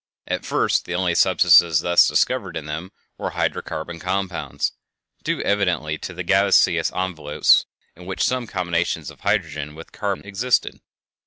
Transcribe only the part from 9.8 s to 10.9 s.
carbon existed.